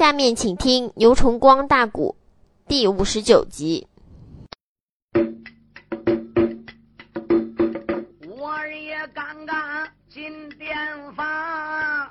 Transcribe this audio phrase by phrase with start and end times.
[0.00, 2.16] 下面请听牛崇光大鼓
[2.66, 3.86] 第五十九集。
[8.26, 10.74] 我儿也刚刚进店
[11.14, 12.10] 房，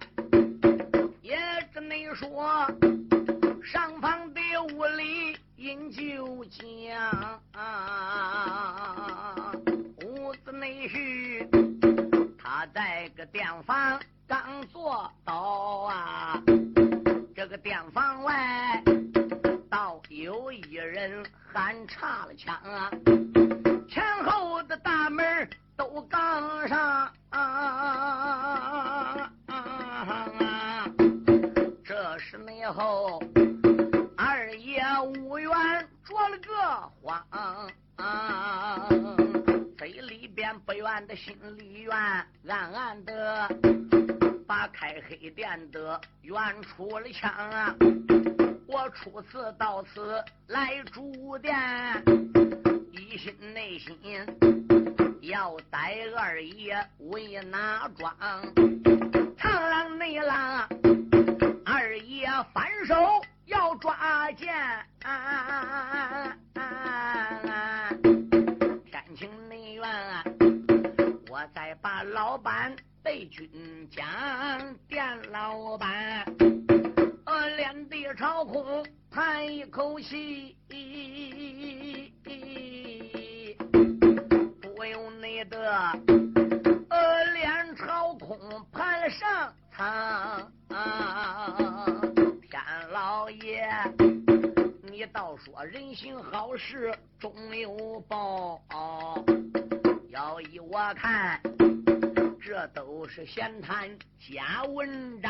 [1.24, 1.36] 也
[1.74, 2.68] 跟你说，
[3.64, 4.40] 上房的
[4.76, 6.62] 屋里饮酒浆，
[10.06, 11.44] 屋子内去，
[12.38, 14.40] 他在个店房刚
[14.72, 15.34] 坐到
[15.90, 16.40] 啊，
[17.62, 18.82] 店房外
[19.70, 22.90] 倒有一人喊岔了枪啊。
[23.90, 29.30] 前后的大门都杠上，啊
[31.84, 33.22] 这时内后
[34.16, 34.82] 二爷
[35.18, 35.52] 五元
[36.06, 36.54] 着了个
[37.02, 37.22] 慌，
[39.78, 41.98] 嘴里边不愿的，心里愿，
[42.48, 43.50] 暗暗的
[44.50, 47.76] 把开黑店的冤出了枪啊！
[48.66, 51.56] 我初次到此来住店。
[52.92, 53.96] 一心内心
[55.22, 58.12] 要逮二爷为哪桩？
[59.38, 60.68] 螳螂内狼，
[61.64, 62.96] 二爷反手
[63.46, 64.52] 要抓奸。
[68.84, 69.86] 天晴内院，
[71.30, 72.76] 我再把老板
[73.10, 73.50] 对君
[73.90, 74.06] 讲，
[74.88, 76.24] 店老板，
[77.26, 80.56] 呃，脸地朝空叹一口气。
[84.62, 85.72] 不用你的，
[86.92, 88.38] 呃，脸朝空
[88.72, 90.52] 盘上苍。
[92.48, 93.68] 天老爷，
[94.84, 98.62] 你倒说人行好事终有报，
[100.10, 101.42] 要依我看，
[102.42, 105.30] 这都是闲谈假文章。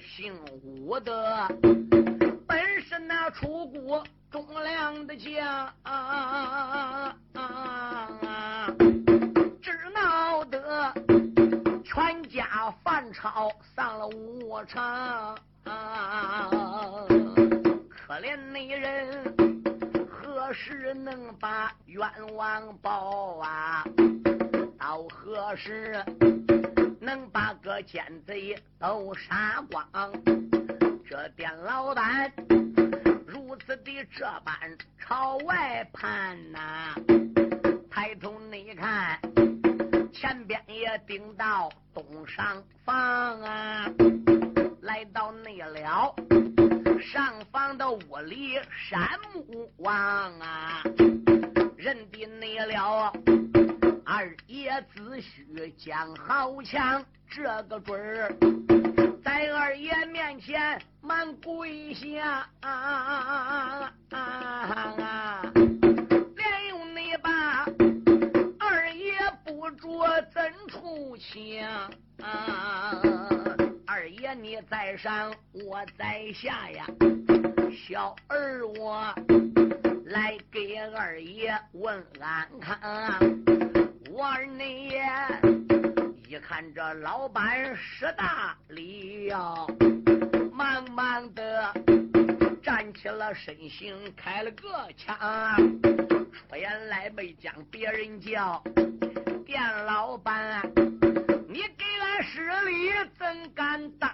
[0.00, 1.48] 姓武的
[2.46, 5.74] 本是那楚国忠良的将，
[9.60, 10.94] 只闹得
[11.84, 15.36] 全家反朝丧了五场。
[15.64, 15.72] 可
[18.20, 19.34] 怜那人
[20.08, 23.84] 何时能把冤枉报啊？
[24.82, 26.04] 到何时
[27.00, 30.12] 能把个奸贼都杀光？
[31.08, 32.32] 这店老板
[33.24, 34.52] 如此的这般
[34.98, 36.96] 朝外盼呐、
[37.92, 39.20] 抬头你看，
[40.12, 43.88] 前边也顶到东上房啊，
[44.80, 46.12] 来到内了
[47.00, 48.58] 上房的屋里
[48.90, 49.00] 山
[49.32, 49.94] 木望
[50.40, 50.82] 啊，
[51.76, 53.12] 认的内了。
[54.14, 58.30] 二爷自诩将好强，这个准儿
[59.24, 64.20] 在二爷面前满跪下，啊啊
[65.00, 67.64] 啊、连用你把
[68.60, 69.14] 二爷
[69.46, 71.90] 不着怎出枪？
[73.86, 76.84] 二爷你在上，我在下呀，
[77.88, 79.14] 小儿我
[80.04, 82.78] 来给二爷问安康。
[84.14, 84.90] 我儿你
[86.28, 89.54] 一看这老板识大礼呀，
[90.52, 91.72] 忙忙的
[92.62, 94.68] 站起了身形，开了个
[94.98, 95.16] 枪，
[96.30, 98.62] 出言来没将别人叫，
[99.46, 100.60] 店老板，
[101.48, 104.10] 你给俺施礼怎敢当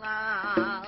[0.00, 0.84] 啊？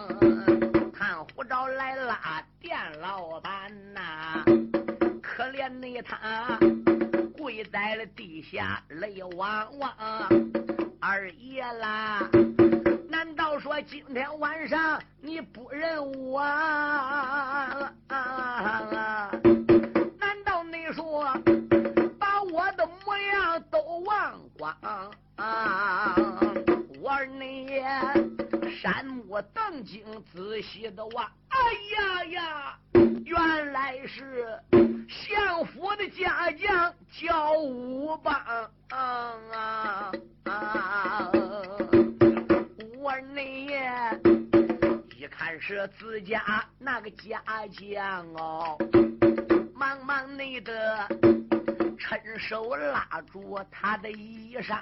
[0.95, 4.45] 看胡招来拉店老板呐，
[5.21, 6.61] 可怜的他。
[7.45, 9.93] 跪在了地下，泪汪汪。
[10.99, 12.27] 二爷啦，
[13.07, 16.43] 难道说今天晚上你不认我？
[20.19, 21.31] 难道你说
[22.19, 24.75] 把我的模样都忘光？
[27.03, 27.69] 我儿你
[28.81, 31.31] 山木瞪睛仔细的望，
[47.17, 48.77] 家将哦，
[49.75, 51.09] 忙忙内的
[51.99, 54.79] 趁手拉住他的衣裳，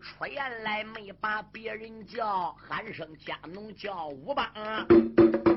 [0.00, 4.46] 出言来没把别人叫，喊声家奴叫武邦，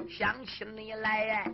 [0.09, 1.45] 想起你来。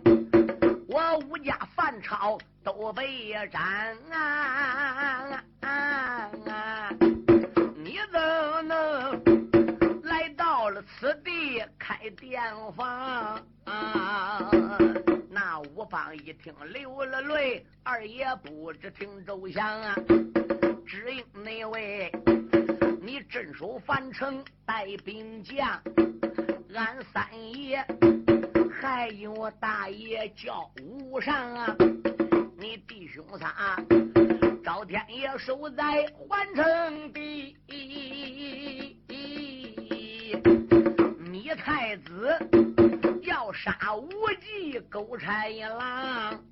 [0.88, 5.40] 我吴家反朝都被斩啊！
[7.76, 8.20] 你怎
[8.66, 9.39] 能
[11.00, 12.42] 此地开店
[12.76, 13.42] 房。
[13.64, 14.50] 啊
[15.30, 19.94] 那吴邦一听流了泪，二爷不知听周详啊，
[20.86, 22.12] 只因那位
[23.00, 25.80] 你镇守樊城带兵将，
[26.74, 27.82] 俺三爷
[28.78, 31.74] 还有大爷叫吴尚啊，
[32.58, 33.82] 你弟兄仨
[34.62, 37.56] 赵天爷守在樊城地。
[41.60, 42.36] 太子
[43.22, 44.10] 要杀无
[44.40, 46.42] 忌狗差一郎，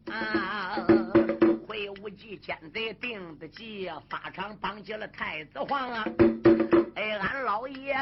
[1.67, 6.05] 会无忌奸贼定的计，法场绑起了太子皇啊！
[6.95, 7.97] 哎，俺老爷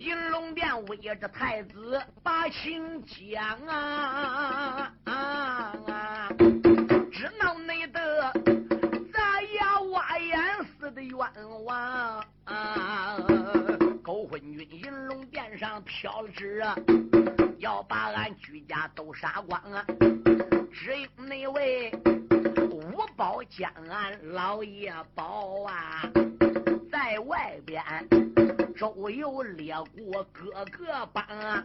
[0.00, 4.92] 银龙殿围着太子把情讲啊！
[5.04, 6.28] 啊
[7.12, 8.32] 只闹内得
[9.12, 10.38] 砸牙挖眼
[10.80, 11.18] 似的冤
[11.64, 12.24] 枉
[15.66, 16.76] 上飘了纸啊，
[17.58, 19.84] 要把俺居家都杀光啊！
[20.72, 21.90] 只有那位
[22.70, 26.08] 五宝将俺老爷保啊，
[26.92, 27.82] 在外边
[28.76, 31.64] 周游列国各个邦啊！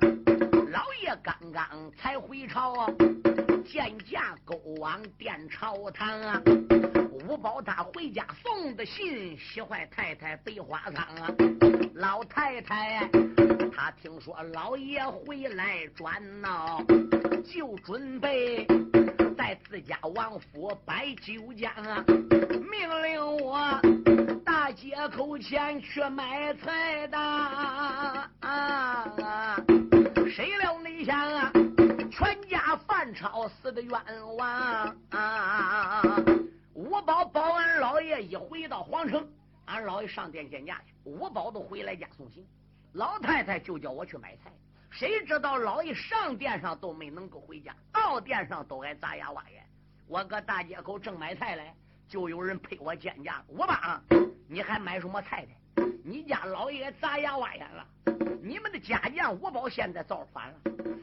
[0.71, 2.87] 老爷刚刚才回朝啊，
[3.65, 6.41] 见驾勾往殿朝堂啊！
[7.27, 11.29] 五宝他回家送的信，喜坏太太北花仓啊！
[11.95, 13.05] 老太太，
[13.75, 16.81] 她听说老爷回来转闹，
[17.43, 18.65] 就准备
[19.37, 23.77] 在自家王府摆酒家啊，命令我
[24.45, 27.17] 大街口前去买菜的。
[28.39, 29.57] 啊！
[29.91, 30.00] 谁
[33.21, 36.01] 家饭炒死的冤枉啊！
[36.73, 39.27] 五宝保安老爷一回到皇城。
[39.65, 42.43] 俺老爷上殿见驾去，五宝都回来家送行。
[42.93, 44.51] 老太太就叫我去买菜，
[44.89, 49.63] 谁知道老爷上殿上都没能够回家，到殿上都挨砸牙挖眼。
[50.07, 51.73] 我搁大街口正买菜嘞，
[52.09, 53.43] 就有人陪我见驾。
[53.47, 54.01] 我爸，
[54.47, 55.51] 你还买什么菜的？
[56.03, 57.85] 你家老爷砸牙挖眼了，
[58.41, 60.55] 你们的家将五宝现在造反了，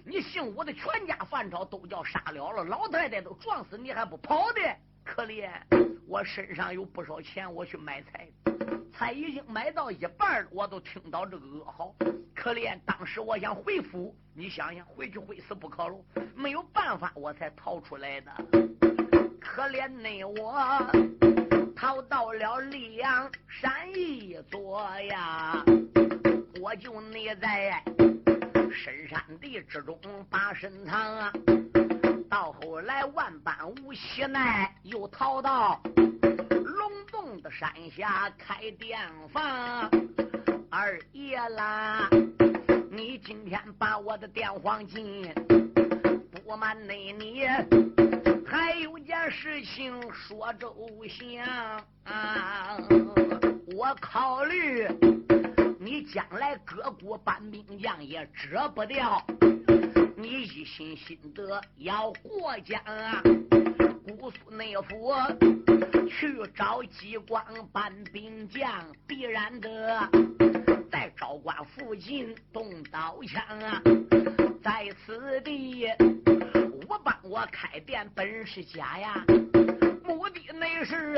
[0.04, 4.60] 你姓武的全家饭炒都叫杀了了，老太太都撞死，你还不跑的？
[5.04, 5.50] 可怜
[6.06, 8.28] 我身上有不少钱，我去买菜。
[8.92, 11.94] 菜已经买到一半我都听到这个噩耗。
[12.34, 16.04] 可怜当时我想回府，你想想回去会死不可喽，
[16.34, 18.32] 没有办法我才逃出来的。
[19.40, 20.52] 可怜那我
[21.80, 25.64] 逃到了溧阳山一座呀，
[26.60, 27.80] 我就溺在
[28.72, 29.96] 深山地之中
[30.28, 31.32] 把身藏啊。
[32.28, 33.54] 到后来万般
[33.84, 37.40] 无喜奈，又逃到龙洞。
[37.42, 38.98] 的山下开店
[39.32, 39.88] 房，
[40.70, 42.08] 二爷啦，
[42.90, 45.32] 你今天把我的店黄金，
[46.44, 47.46] 不瞒内你，
[48.44, 48.98] 还有
[49.30, 50.74] 事情说周
[51.08, 51.44] 详
[52.04, 52.78] 啊！
[53.76, 54.86] 我考虑
[55.78, 59.22] 你将来各国搬兵将也遮不掉，
[60.16, 63.22] 你一心心得要过江啊！
[64.18, 65.14] 姑苏内府
[66.08, 68.66] 去找激光搬兵将，
[69.06, 70.08] 必然得
[70.90, 73.82] 在昭关附近动刀枪啊！
[74.62, 75.86] 在此地，
[77.04, 79.24] 帮我开店本是假呀，
[80.04, 81.14] 目的那是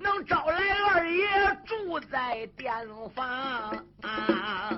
[0.00, 0.58] 能招来
[0.94, 1.26] 二爷
[1.66, 2.72] 住在店
[3.14, 3.26] 房
[4.02, 4.70] 啊！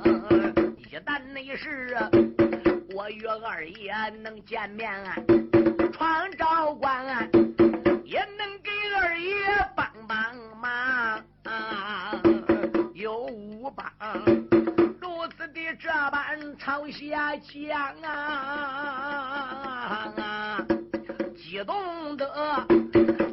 [0.90, 1.96] 一旦那是
[2.94, 4.92] 我与二爷能见面。
[5.04, 5.16] 啊，
[5.92, 7.26] 传召官、啊，
[8.04, 9.34] 也能给二爷
[9.74, 11.24] 帮帮忙。
[11.44, 12.20] 啊
[12.94, 13.86] 有五帮
[16.02, 20.12] 的这般朝下讲啊，
[21.36, 22.26] 激动的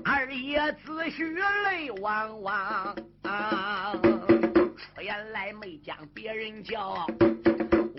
[0.05, 3.91] 二爷子虚泪汪汪啊。
[4.77, 7.07] 出言来没将别人叫，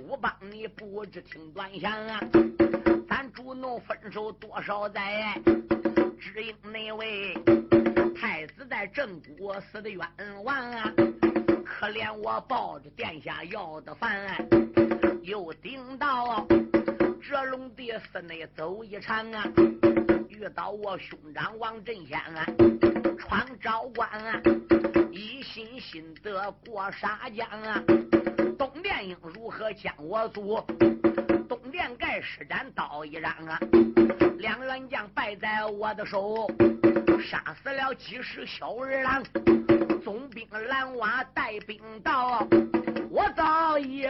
[0.09, 2.21] 我帮你不知听端详啊。
[3.09, 5.37] 咱主奴分手多少载，
[6.21, 7.35] 只因那位
[8.21, 10.01] 太子在镇国死的冤
[10.45, 10.93] 枉啊！
[11.81, 14.13] 可怜我抱着殿下要的饭，
[15.23, 16.47] 又顶到
[17.23, 19.43] 这龙地寺内走一场啊！
[20.29, 22.45] 遇到我兄长王振先啊，
[23.19, 24.43] 闯昭关啊，
[25.11, 27.83] 一心心得过沙江啊！
[28.59, 30.63] 东殿应如何将我阻？
[31.49, 33.59] 东殿盖施展刀一张啊，
[34.37, 36.47] 两员将败在我的手，
[37.23, 39.25] 杀死了几十小儿郎，
[40.03, 42.47] 总兵蓝娃带兵到
[43.11, 44.07] 我早已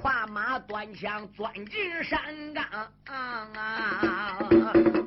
[0.00, 2.20] 跨马端枪钻进山
[2.52, 2.64] 岗，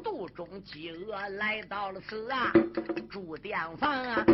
[0.04, 2.52] 肚中饥饿来到了此啊，
[3.10, 4.26] 住店房啊，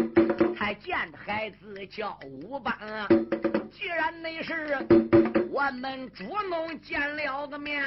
[0.58, 3.08] 才见着孩子叫武邦啊。
[3.72, 4.78] 既然那是
[5.50, 7.84] 我们主农见了个面，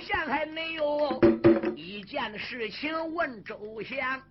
[0.00, 1.20] 现在没有
[2.06, 4.22] 件事情问周详。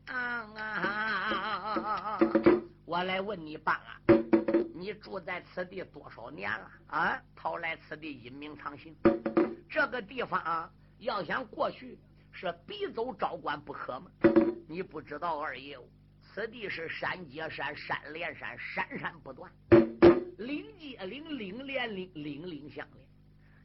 [2.85, 3.99] 我来问你爸啊，
[4.73, 7.21] 你住在此地多少年了啊？
[7.35, 8.95] 逃来此地隐名长行，
[9.69, 11.99] 这个地方啊，要想过去
[12.31, 14.09] 是必走昭关不可吗？
[14.69, 15.77] 你不知道二爷。
[16.33, 19.51] 此地是山接山，山连山，山山不断，
[20.37, 23.05] 岭接岭，岭连岭，岭岭相连。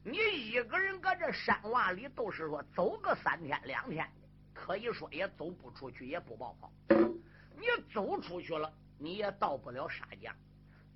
[0.03, 6.71] 你一个人搁这山洼里，都是说走个三天两天的，可以说也走不出去，也不冒泡。
[6.89, 10.33] 你走出去了，你也到不了沙江；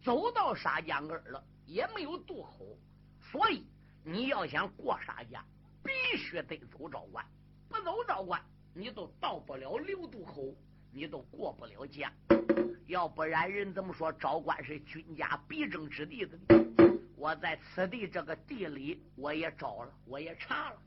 [0.03, 2.65] 走到沙江根了，也没有渡口。
[3.31, 3.65] 所以
[4.03, 5.43] 你要想过沙江，
[5.83, 7.23] 必须得走昭关，
[7.69, 8.41] 不走昭关，
[8.73, 10.55] 你都到不了六渡口。
[10.97, 12.09] 你都过不了江，
[12.87, 16.84] 要不然人怎么说昭关是军家必争之地的呢？
[17.25, 20.77] 我在此地这个地里，我也找了，我也查了，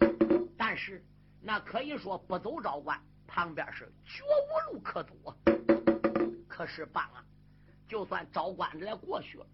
[0.57, 1.05] 但是
[1.43, 5.35] 那可以说不走昭关，旁边是绝无路可走啊。
[6.47, 7.25] 可是办啊，
[7.89, 9.47] 就算昭关来过去了，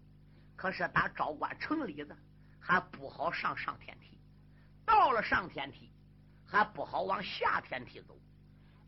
[0.55, 2.15] 可是打昭关城里的
[2.59, 4.19] 还不好上上天梯，
[4.85, 5.91] 到了上天梯
[6.45, 8.15] 还不好往下天梯走。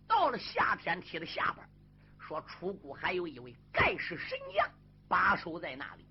[0.07, 1.67] 到了下天梯的下边，
[2.19, 4.69] 说楚国还有一位盖世神将
[5.07, 6.05] 把守在那里，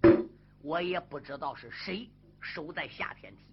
[0.66, 3.44] 我也不知道是谁守在下天梯。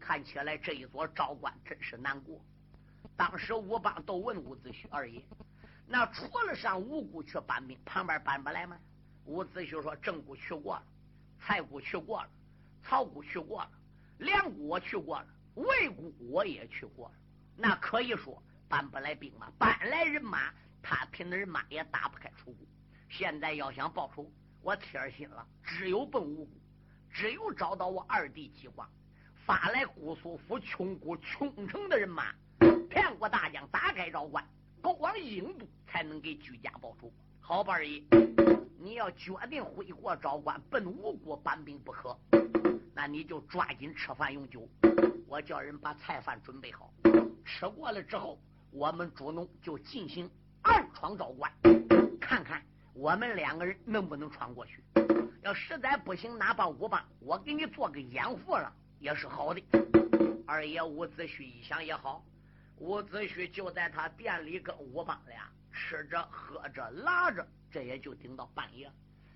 [0.00, 2.44] 看起来这一座昭关真是难过。
[3.16, 5.22] 当时吴邦都问伍子胥二爷
[5.86, 8.76] ：“那除了上吴国去搬兵，旁边搬不来吗？”
[9.24, 10.82] 伍子胥说：“郑谷去过了，
[11.38, 12.28] 蔡谷去过了，
[12.82, 13.70] 曹谷去过了，
[14.18, 17.14] 梁谷我去过了，魏谷我也去过了。
[17.56, 20.52] 那可以说。”搬不来兵马，搬来人马，
[20.82, 22.66] 他拼的人马也打不开楚国。
[23.08, 24.28] 现在要想报仇，
[24.66, 26.48] 我铁心了，只有奔吴国，
[27.08, 28.84] 只有找到我二弟齐光，
[29.44, 32.34] 发来姑苏府穷国穷城的人马，
[32.90, 34.44] 骗过大将，打开昭关，
[34.82, 37.12] 勾往郢都，才能给居家报仇。
[37.40, 38.02] 好吧，二爷，
[38.76, 42.18] 你要决定挥过昭关，奔吴国搬兵不可，
[42.92, 44.68] 那你就抓紧吃饭用酒，
[45.28, 46.92] 我叫人把菜饭准备好，
[47.44, 48.36] 吃过了之后。
[48.72, 50.28] 我们主农就进行
[50.62, 51.50] 暗闯昭关，
[52.20, 52.60] 看看
[52.98, 54.82] 我们两个人能不能闯过去。
[55.42, 59.62] 要实在不行，哪怕五帮我给你做个掩护了，也是好的。
[60.46, 62.24] 二爷伍子胥一想也好，
[62.78, 68.90] 伍子胥就在他店里跟五帮俩吃着喝着拉着，这也就顶到半夜。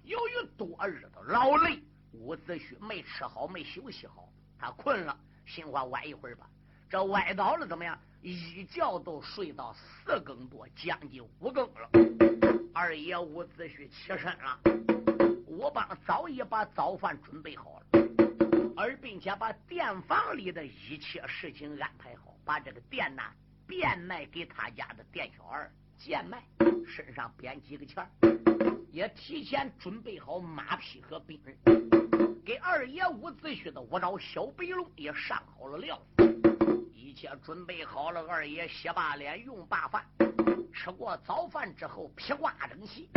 [0.04, 5.14] 由于多日的劳累，伍子胥没吃好，没休息好，他困了，
[5.44, 6.48] 心话歪一会儿吧。
[6.88, 7.96] 这歪倒了怎么样？
[8.22, 12.29] 一觉都睡到四更多，将近五更了。
[12.72, 14.58] 二爷伍子胥起身了，
[15.46, 18.00] 我帮早已把早饭准备好了，
[18.76, 23.32] 而并且把店房里的一切事情安排好，把这个店呐
[23.66, 26.42] 变卖给他家的店小二贱卖，
[26.86, 28.08] 身上编几个钱
[28.92, 31.56] 也提前准备好马匹和兵人，
[32.44, 36.00] 给二爷伍子胥的我找小白龙也上好了料。
[37.10, 40.06] 一切准备好了，二爷洗罢脸，用罢饭，
[40.72, 43.10] 吃过早饭之后，披挂整齐，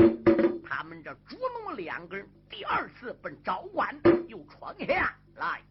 [0.68, 3.96] 他们这主奴两个人第二次奔昭关
[4.28, 5.62] 又闯下来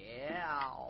[0.00, 0.88] 了。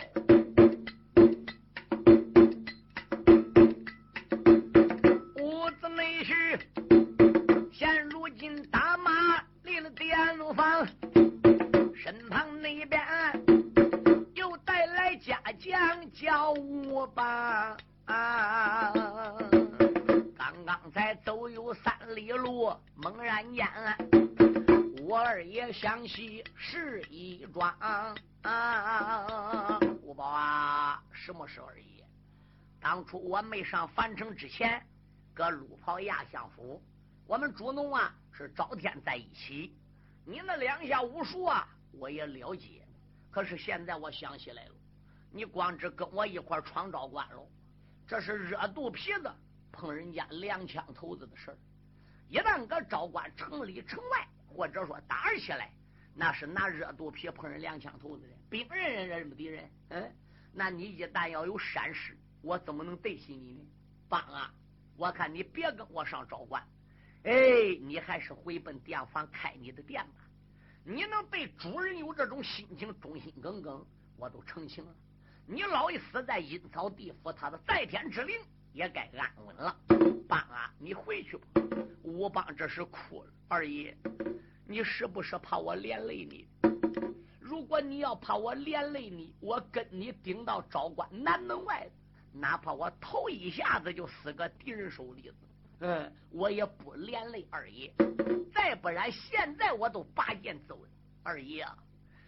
[5.36, 6.58] 屋子内是
[17.08, 17.74] 我吧，
[20.36, 23.66] 刚刚才走有三里路，猛然间，
[25.00, 27.74] 我二爷想起是一桩。
[30.02, 32.04] 五宝啊，什么事二爷？
[32.78, 34.86] 当初我没上樊城之前，
[35.32, 36.82] 搁路跑亚相府，
[37.26, 39.74] 我们主农啊是朝天在一起。
[40.26, 42.86] 你那两下武术啊，我也了解。
[43.30, 44.72] 可是现在我想起来了。
[45.30, 47.46] 你光只跟我一块闯昭关喽，
[48.06, 49.30] 这是热肚皮子
[49.70, 51.58] 碰人家两枪头子的事儿。
[52.28, 55.70] 一旦搁昭关城里城外，或者说打起来，
[56.14, 59.70] 那是拿热肚皮碰人两枪头子的兵人人人不敌人。
[59.90, 60.12] 嗯，
[60.52, 63.60] 那你一旦要有闪失，我怎么能对起你呢？
[64.08, 64.52] 帮啊！
[64.96, 66.66] 我看你别跟我上昭关，
[67.24, 67.32] 哎，
[67.82, 70.24] 你还是回奔店房开你的店吧。
[70.84, 74.94] 你能对主人有这种心情，忠心耿耿，我都成情了。
[75.50, 78.38] 你老爷死在阴曹地府，他的在天之灵
[78.74, 79.74] 也该安稳了。
[80.28, 81.62] 帮啊，你回去吧。
[82.02, 83.96] 吴邦这是哭了，二爷，
[84.66, 86.46] 你是不是怕我连累你？
[87.40, 91.88] 如果你要怕我连累你，我跟你顶到昭关南门外，
[92.30, 95.36] 哪怕我头一下子就死个敌人手里子，
[95.80, 97.90] 嗯，我也不连累二爷。
[98.52, 100.88] 再不然，现在我都拔剑走了。
[101.22, 101.66] 二爷，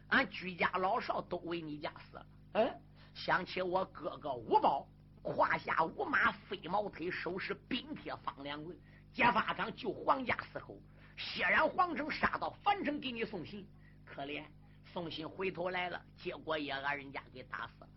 [0.09, 2.27] 俺居家老少都为你家死了。
[2.55, 2.81] 嗯，
[3.23, 4.89] 想起我哥哥吴宝，
[5.23, 8.75] 胯下五马飞毛腿，手持冰铁方两棍，
[9.13, 10.79] 揭发掌救皇家死后，
[11.19, 13.69] 血染皇城，杀到樊城给你送信。
[14.07, 14.43] 可怜
[14.91, 17.89] 送信回头来了，结果也俺人家给打死了。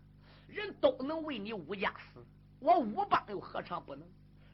[0.46, 2.22] 人都能为你吴家死，
[2.60, 4.06] 我吴邦又何尝不能？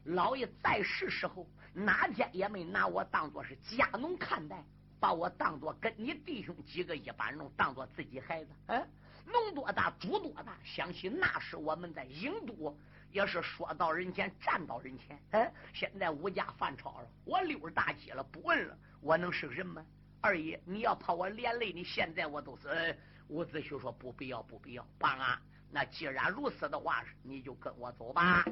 [0.05, 4.65] 老爷在世时候，哪天也没拿我当做是家奴看待，
[5.01, 8.51] 把我当做跟你弟兄几个一般弄当做自己孩子。
[8.69, 8.89] 嗯，
[9.31, 10.57] 农多大，猪多大。
[10.65, 12.77] 想起那时我们在郢都，
[13.13, 15.19] 也是说到人前，站到人前。
[15.31, 19.85] 哎，现在吴家犯超了，我溜大街了，不问了，我能是人吗？
[20.21, 22.99] 二爷，你要怕我连累你，现在我都是。
[23.29, 28.45] 伍子胥说不必要，不必要，爸啊，那既然如此的话，你就跟我走吧。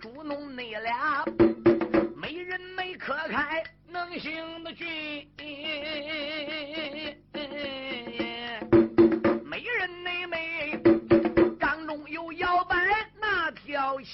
[0.00, 1.24] 猪弄你俩
[2.16, 5.30] 没人没可开能行的军，
[7.32, 8.25] 没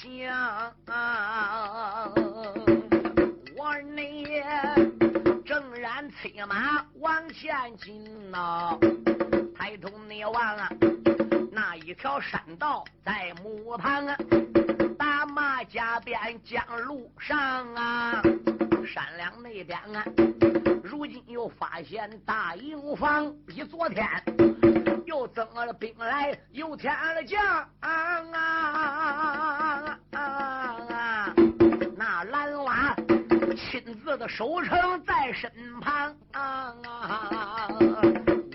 [0.02, 0.74] 将，
[3.56, 4.24] 我呢
[5.44, 8.76] 正然催马往前进呐，
[9.56, 10.68] 抬头你望啊，
[11.52, 14.16] 那一条山道在木旁啊。
[14.98, 18.22] 打马加鞭将路上啊，
[18.86, 20.04] 山梁那边啊，
[20.82, 24.06] 如今又发现大营房，比昨天
[25.06, 27.40] 又增了兵来，又添了将
[27.80, 28.20] 啊！
[31.96, 32.94] 那蓝娃
[33.56, 36.74] 亲自的守城在身旁啊！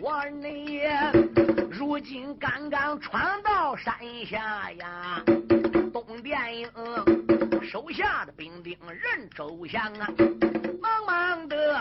[0.02, 0.82] 我你
[1.72, 5.24] 如今刚刚闯到山下呀！
[6.06, 6.70] 东殿营
[7.64, 10.08] 手下的兵丁任周祥啊，
[10.80, 11.74] 忙忙的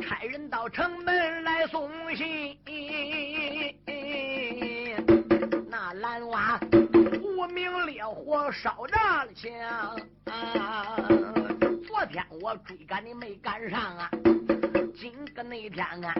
[0.00, 2.56] 差人到城门来送信。
[5.68, 6.60] 那蓝娃
[7.20, 9.98] 无名烈火烧炸了墙。
[11.88, 14.08] 昨天我追赶你没赶上啊，
[14.94, 16.14] 今个那天啊，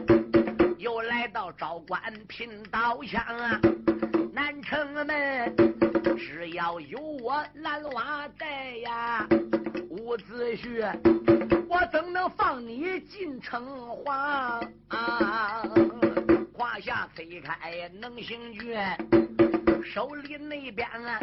[0.79, 3.61] 又来到昭关拼刀枪啊，
[4.41, 5.07] 南城门。
[6.17, 9.29] 只要有我蓝娃在呀，
[9.91, 10.91] 伍子胥，
[11.69, 13.63] 我怎能放你进城
[14.03, 14.67] 隍？
[16.57, 18.79] 胯下推开能行军，
[19.85, 21.21] 手里那边啊，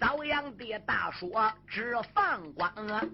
[0.00, 3.04] 遭殃的大说只放光啊，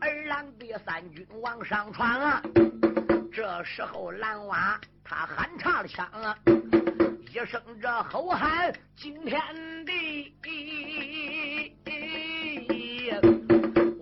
[0.00, 2.40] 二郎的三军往上闯啊。
[3.32, 6.38] 这时候蓝娃他喊岔了枪啊。
[7.30, 9.40] 一声这吼喊惊天
[9.86, 10.34] 地，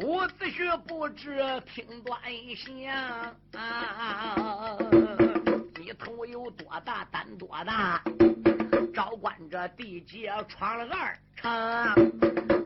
[0.01, 1.37] 伍子胥不知
[1.67, 2.19] 听端
[2.57, 3.37] 详。
[5.79, 8.03] 你头有多大胆多大？
[8.95, 11.51] 照关这地界闯了二城，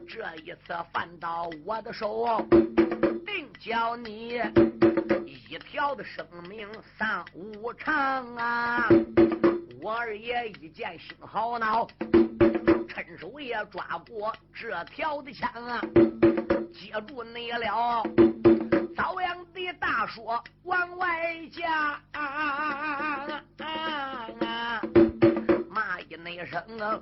[0.06, 2.40] 这一次犯到我的手，
[3.26, 4.40] 定叫你
[5.26, 8.88] 一条的生命丧无常啊！
[9.82, 11.88] 我二爷一见心好恼，
[12.88, 15.80] 趁手也抓过这条的枪啊，
[16.72, 18.00] 接住你了，
[18.96, 22.00] 遭殃的大说往外加，
[25.68, 26.96] 骂一那声啊，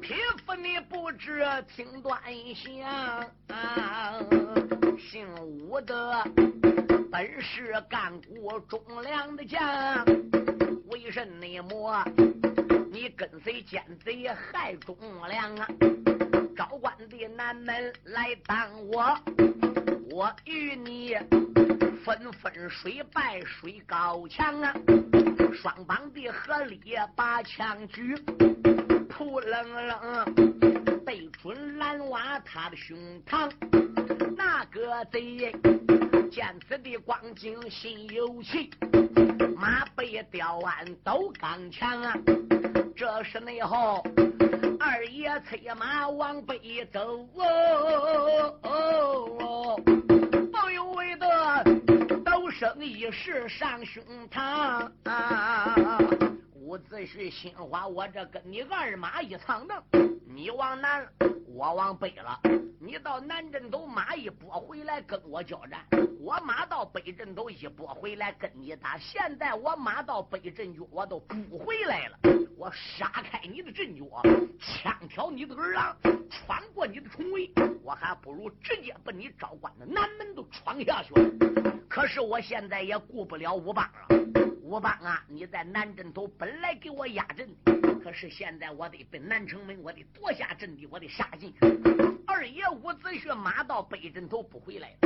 [0.00, 0.14] 匹
[0.46, 2.18] 夫你不知听端
[2.54, 3.30] 详，
[4.98, 6.24] 姓武的
[7.12, 9.60] 本是干过忠良的将。
[11.04, 11.28] 为甚
[11.62, 12.04] 么？
[12.90, 14.96] 你跟随奸贼害忠
[15.28, 15.68] 良啊？
[16.56, 19.16] 昭关的南门来当我，
[20.10, 21.16] 我与你
[22.04, 24.74] 分分水败水高墙啊！
[25.54, 26.80] 双方的合力
[27.14, 28.16] 把枪举，
[29.08, 30.34] 扑棱棱
[31.04, 33.48] 对准蓝娃他的胸膛，
[34.36, 35.52] 那个贼
[36.30, 38.70] 见此的光景心有气。
[39.56, 42.14] 马背吊鞍都刚强啊！
[42.94, 44.02] 这是内后
[44.78, 49.80] 二爷催马往北走，哦哦哦，
[50.52, 51.16] 不由为
[52.50, 55.76] 生一世上胸膛啊。
[56.54, 61.04] 伍子胥心话，我这跟你二马一藏凳，你往南，
[61.48, 62.40] 我往北了。
[62.78, 65.84] 你到南镇头马一拨回来跟我交战，
[66.20, 68.96] 我马到北镇头一拨回来跟你打。
[68.98, 72.18] 现在我马到北镇军，我都不回来了。
[72.56, 74.04] 我杀开你的阵脚，
[74.60, 75.96] 枪挑你的耳郎，
[76.30, 77.50] 穿过你的重围，
[77.82, 81.80] 我还不如直接把你招关的南门都闯下去了。
[81.88, 84.16] 可是我现在也顾不了武邦了。
[84.62, 87.48] 吴邦啊，你在南镇头本来给我压阵，
[88.02, 91.58] 可是现在我得奔南城门，我得夺下阵地，我得杀进去。
[92.26, 94.96] 二爷伍子胥马到北镇头不回来，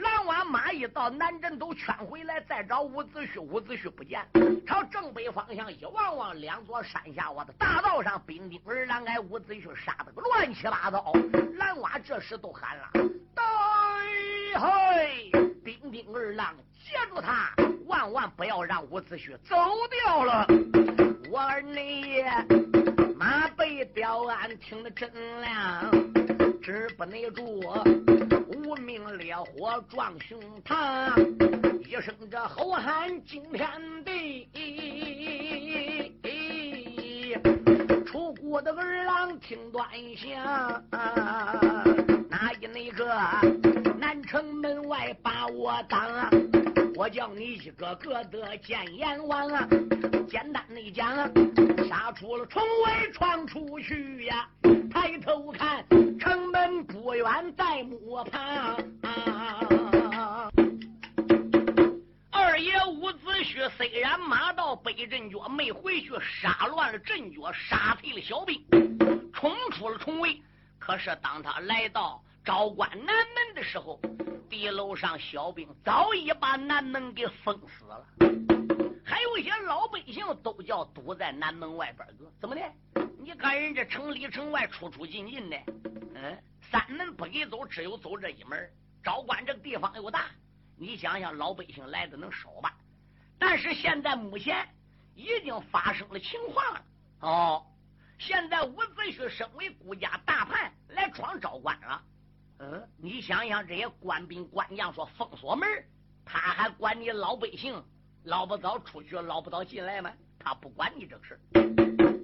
[0.00, 4.20] 蓝娃马一到南镇头圈回来，再找伍子胥，伍子胥不见，
[4.66, 11.12] 朝正北方向一望望，两座山下，我的大道上兵丁二郎挨伍子胥杀的个乱七八糟。
[11.56, 12.90] 蓝娃这时都喊了
[13.34, 15.30] ：“对嘿！”
[15.64, 17.54] 兵丁二郎接住他。
[17.86, 19.54] 万万不要让伍子胥走
[19.90, 20.46] 掉了！
[21.32, 22.22] 我儿你
[23.16, 25.90] 马背雕鞍听得真亮，
[26.60, 27.42] 止不耐住，
[28.54, 33.66] 无名烈火撞胸膛，一声这吼喊惊天
[34.04, 34.46] 地。
[38.12, 40.84] 出谷的儿郎听端详，
[42.28, 43.06] 哪一那个
[43.98, 46.28] 南城门外把我挡？
[46.94, 49.66] 我叫你一个个的见阎王啊！
[50.28, 51.26] 简单的讲啊，
[51.88, 54.46] 杀出了重围闯出去呀！
[54.92, 55.82] 抬头看
[56.20, 58.76] 城门不远在木旁。
[59.04, 60.50] 啊
[62.30, 68.64] 二爷伍子胥虽然马到北阵脚没回去，杀乱了阵脚，杀小兵，
[69.32, 70.40] 冲出了重围。
[70.78, 74.00] 可是当他来到昭关南门的时候，
[74.48, 78.06] 地楼上小兵早已把南门给封死了，
[79.04, 82.06] 还有一些老百姓都叫堵在南门外边。
[82.40, 82.62] 怎么的？
[83.18, 85.56] 你看人家城里城外出出进进的，
[86.14, 88.70] 嗯，三门不给走，只有走这一门。
[89.02, 90.26] 昭关这个地方又大，
[90.76, 92.72] 你想想老百姓来的能少吧？
[93.38, 94.68] 但是现在目前
[95.14, 96.84] 已经发生了情况了。
[97.20, 97.66] 哦，
[98.24, 102.00] 现在伍子胥身为顾家大叛，来闯昭关了。
[102.60, 105.68] 嗯，你想想，这些官兵官将说封锁门，
[106.24, 107.82] 他还管你老百姓
[108.22, 110.12] 老不早出去，老不早进来吗？
[110.38, 111.36] 他不管你这个事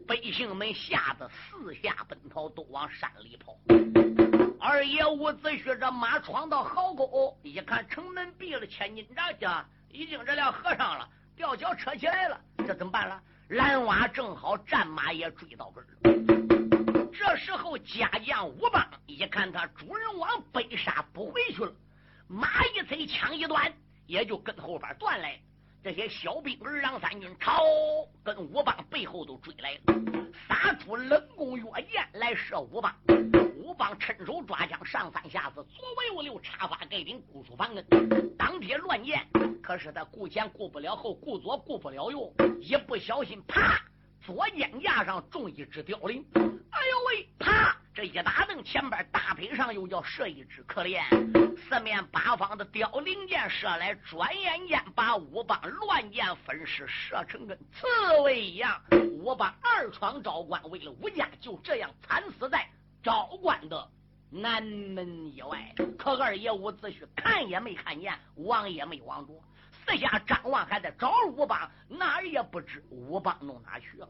[0.06, 3.58] 百姓们吓得四下奔逃，都往山里跑。
[4.60, 13.20] 二爷伍子胥这马闯到壕沟，一看城门闭了，千斤闸下已经这辆和尚了，吊脚扯起来了，这怎么办了？
[13.48, 15.86] 蓝娃正好战马也追到这儿。
[17.10, 21.72] 这时候，家将武邦一看他主人王北杀不回去了，
[22.26, 23.72] 马一催，枪一断，
[24.06, 25.40] 也就跟后边断来。
[25.82, 27.62] 这些小兵儿郎三军朝
[28.22, 29.94] 跟武邦背后都追来了，
[30.46, 32.94] 撒出冷弓月箭来射武邦。
[33.68, 37.84] 武邦趁手抓枪，上三下四，左为右溜，插发盖顶，固出防根，
[38.34, 39.28] 当街乱箭。
[39.62, 43.78] 可是他顾前顾不了后，顾左顾不了右，一不小心，啪！
[44.24, 47.28] 左肩架上中一只凋零，哎呦喂！
[47.38, 47.76] 啪！
[47.92, 51.02] 这一打灯，前边大腿上又叫射一只，可怜！
[51.58, 57.86] 四面八方的凋零箭射来，转眼间把武邦乱箭分尸，射成跟刺
[58.22, 58.80] 猬一样。
[59.12, 62.66] 武邦二闯昭关，为了武家，就这样惨死在
[63.02, 63.88] 昭关的
[64.30, 65.74] 南门以外。
[65.98, 69.32] 可二爷伍子胥看也没看见，望也没望着。
[69.70, 74.08] 四下张望，还在找武邦，哪儿也不知武邦弄哪去了。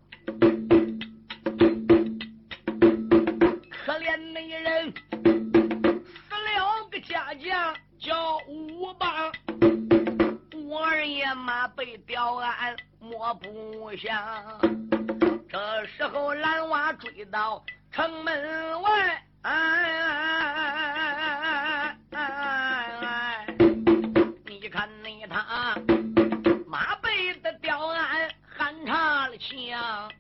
[3.70, 4.92] 可怜那人
[6.03, 9.33] 死了个家将叫武邦，
[10.68, 14.12] 我二爷马被吊鞍摸不响。
[15.50, 19.24] 这时候，蓝娃追到城门外，
[24.44, 25.74] 你看那他
[26.66, 30.11] 马背的吊鞍，寒叉了枪，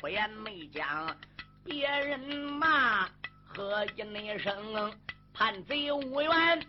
[0.00, 1.16] 出言没讲，
[1.64, 3.06] 别人骂，
[3.46, 4.92] 何以那声
[5.32, 6.60] 叛贼无冤？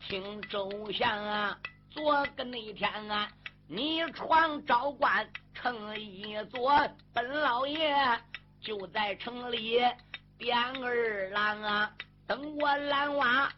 [0.00, 1.56] 听周相啊，
[1.88, 3.28] 昨个那天啊，
[3.68, 5.24] 你闯朝官。
[5.62, 6.72] 城一座，
[7.12, 7.94] 本老爷
[8.60, 9.80] 就在城里
[10.38, 11.92] 点二郎啊，
[12.26, 13.50] 等我拦娃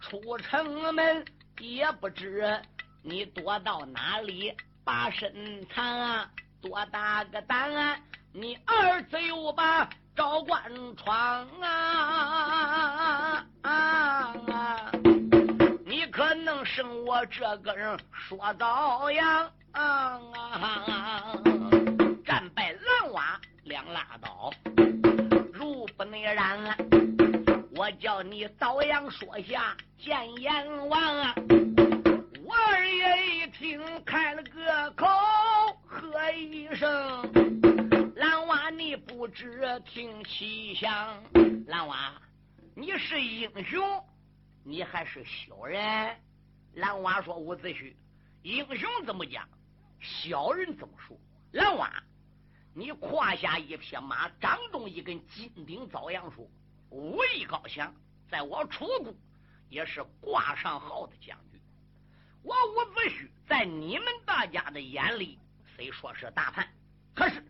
[0.00, 1.24] 出城门，
[1.58, 2.60] 也不知
[3.02, 4.56] 你躲到哪里。
[4.82, 6.28] 把身藏啊，
[6.60, 7.96] 多大个胆啊！
[8.32, 10.62] 你儿子又把昭关
[10.96, 13.46] 闯啊！
[15.04, 15.09] 你
[16.20, 19.50] 可能剩我这个人说遭殃。
[22.22, 24.52] 战败蓝瓦两拉倒，
[25.50, 26.76] 如不内然，
[27.74, 31.00] 我叫你遭殃说下见阎王。
[32.44, 35.06] 我二爷一听，开了个口，
[35.86, 37.32] 喝一声
[38.14, 40.92] ：“蓝娃，你不知听其响。
[41.66, 42.12] 蓝娃，
[42.74, 44.04] 你是英雄，
[44.70, 46.16] 你还是小人？”
[46.74, 47.92] 蓝娃说：“伍子胥，
[48.42, 49.48] 英雄怎么讲？
[50.00, 51.18] 小人怎么说？
[51.52, 52.02] 蓝娃，
[52.72, 56.48] 你胯下一匹马，掌中一根金钉，遭殃说
[56.90, 57.92] 武艺高强，
[58.30, 59.12] 在我楚国
[59.68, 61.60] 也是挂上号的将军。”
[62.42, 65.38] 我伍子胥在你们大家的眼里
[65.76, 66.66] 虽说是大叛，
[67.14, 67.44] 可是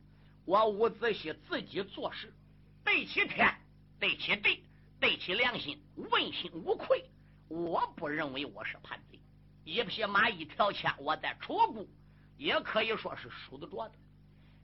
[0.45, 2.35] 我伍子胥自己做事
[2.83, 3.55] 对起天、
[4.01, 4.65] 对起地、
[5.01, 7.03] 对起良心，问心无愧。
[7.49, 9.19] 我不认为我是叛贼。
[9.65, 11.87] 一匹马、一条枪，我在楚国
[12.37, 13.95] 也可以说是数得着的。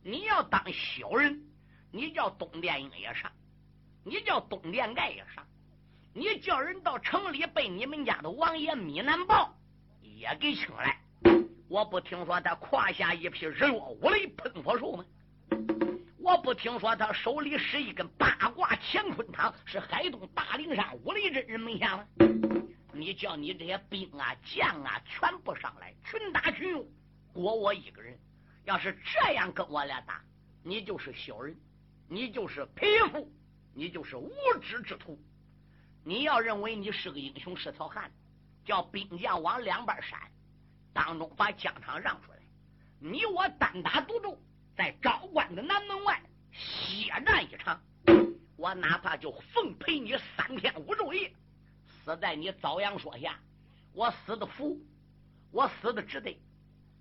[0.04, 1.42] 你要当小人，
[1.90, 3.32] 你叫东殿英也上，
[4.04, 5.46] 你叫东殿盖也上，
[6.12, 9.56] 你叫人到城里被你们家的王爷米南豹。
[10.02, 11.00] 也给请来，
[11.68, 15.04] 我不听说他胯下一匹日月五雷喷火术吗？
[16.26, 22.04] 我不听说他手里使一根八卦乾坤汤，是海东大灵山五雷真人门下吗？
[22.92, 26.84] 你叫你这些兵啊将啊全部上来，群打群用，
[27.32, 28.18] 过我一个人。
[28.64, 30.20] 要是这样跟我俩打，
[30.64, 31.56] 你就是小人，
[32.08, 33.32] 你就是匹夫，
[33.72, 35.16] 你就是无知之徒。
[36.02, 38.16] 你要认为你是个英雄，是条汉子。
[38.64, 40.20] 叫兵将往两边闪，
[40.92, 42.38] 当中把疆场让出来。
[42.98, 44.36] 你我单打独斗，
[44.76, 46.20] 在昭关的南门外
[46.52, 47.80] 血战一场。
[48.56, 51.32] 我哪怕就奉陪你三天五昼夜，
[51.86, 53.38] 死在你遭阳说下，
[53.92, 54.78] 我死的服，
[55.50, 56.36] 我死的值得。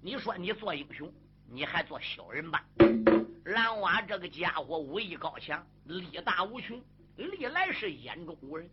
[0.01, 1.11] 你说你做英雄，
[1.49, 2.63] 你还做小人吧？
[3.45, 6.81] 蓝娃这个家伙武艺高强，力大无穷，
[7.15, 8.69] 历来是眼中无人。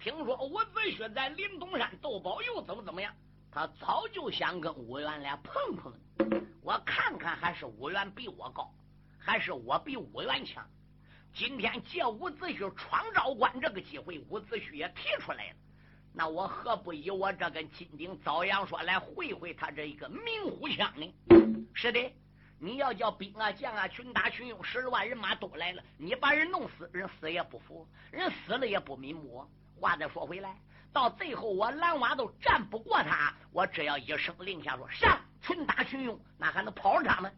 [0.00, 3.14] 听说伍子胥在林东山斗宝又怎么怎么样？
[3.50, 5.92] 他早就想跟伍元俩碰碰，
[6.62, 8.70] 我看看还是武元比我高，
[9.18, 10.66] 还是我比武元强。
[11.34, 15.56] 今天借伍子胥闯昭关这个机会，伍子胥也提出来了，
[16.12, 21.14] 那我何不以我这根金钉遭殃说来会会他这一个明虎枪呢？
[21.74, 22.12] 是的，
[22.58, 29.48] 你要叫兵啊将啊群打群用，十万人马都来了，你把人弄死，人死也不服，人死了也不瞑目。
[29.80, 30.56] 话再说回来，
[30.92, 37.30] 到最后我蓝娃都战不过他，我只要一声令下说上，群打群用，那还能跑他吗？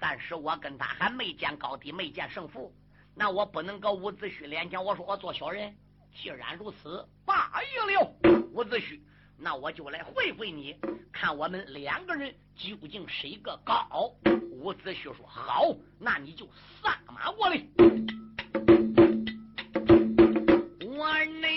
[0.00, 2.74] 但是我跟他还没见高低，没见胜负，
[3.14, 5.74] 那我不能搁伍子胥脸前我说我做小人。
[6.14, 8.16] 既然如此，罢了，
[8.52, 9.00] 伍子胥，
[9.38, 10.76] 那我就来会会你，
[11.12, 14.12] 看我们两个人究竟谁个高。
[14.50, 16.46] 伍子胥说好，那你就
[16.82, 17.56] 撒马过来。
[20.80, 21.48] 我呢，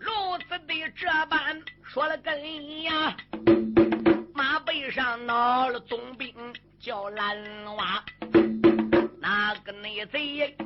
[0.00, 3.16] 如此的这般说了根呀，
[4.72, 6.34] 背上闹了总兵
[6.80, 7.36] 叫蓝
[7.76, 8.02] 娃，
[9.20, 10.56] 那个内贼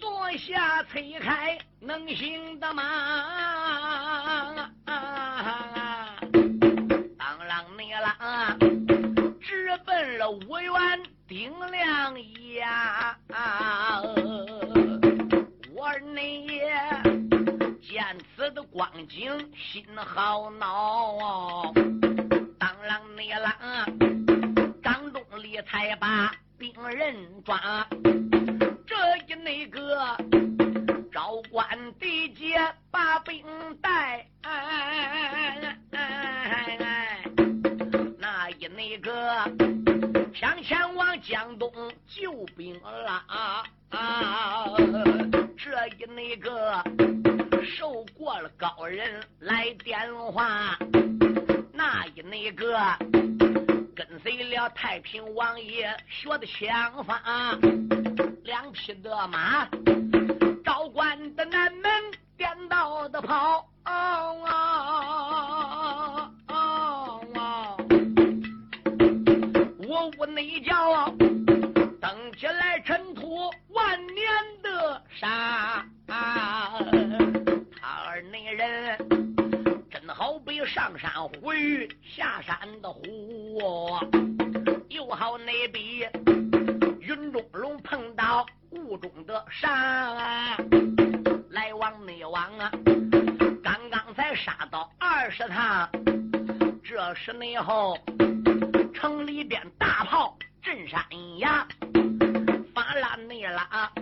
[0.00, 4.68] 坐下催开能行的吗，
[7.16, 10.72] 当啷内啷直奔了五元
[11.28, 12.20] 顶梁
[12.54, 13.16] 呀，
[15.72, 16.76] 我内爷。
[17.80, 21.72] 见此的光景，心好恼。
[23.14, 27.86] 当啷内啷，张东里才把病人抓。
[28.86, 30.16] 这一那个
[31.12, 31.64] 招官
[32.00, 32.56] 地界
[32.90, 33.44] 把兵
[33.80, 34.26] 带，
[38.18, 39.44] 那一那个
[40.34, 41.72] 想前往江东
[42.06, 43.22] 救兵了。
[45.56, 46.82] 这一那个。
[47.66, 49.98] 受过了高人来电
[50.32, 50.78] 话，
[51.72, 52.78] 那一那个
[53.96, 57.22] 跟随了太平王爷学的枪法，
[58.42, 59.66] 两匹的马，
[60.62, 61.90] 昭关的南门
[62.36, 63.66] 颠倒的跑，
[70.04, 71.08] 我屋内叫
[71.98, 74.22] 登起来尘土万年
[74.62, 76.78] 的沙啊他。
[78.30, 78.98] 那人
[79.90, 81.30] 真好比上山虎
[82.02, 83.98] 下山的虎，
[84.90, 86.06] 又好那比
[87.00, 90.14] 云中龙碰到雾中的山，
[91.48, 92.70] 来往内往啊！
[93.62, 95.88] 刚刚才杀到二十趟。
[96.82, 97.96] 这时内后，
[98.94, 101.04] 城里边大炮震山
[101.38, 101.66] 崖，
[102.74, 103.92] 发拉内拉，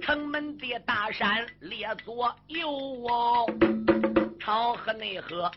[0.00, 3.46] 城门的大山列左右哦，
[4.38, 5.50] 朝河内河，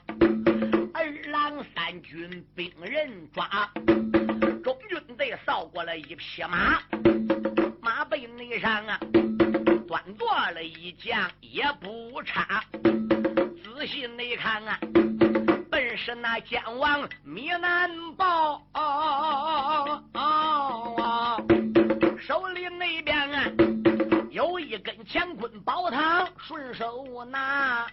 [0.93, 3.69] 二郎三军兵人抓，
[4.63, 6.81] 中军队扫过了一匹马，
[7.81, 8.99] 马背内上啊。
[9.87, 14.79] 端坐了一将也不差，仔细内看啊，
[15.95, 18.61] 是那将王米南豹，
[22.19, 23.45] 手里那边啊
[24.29, 27.87] 有一根乾坤宝堂，顺手拿，